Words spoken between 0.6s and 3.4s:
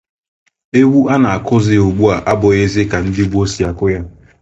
Egwu a na-akụzị ugbu a abụghịzị ka ndị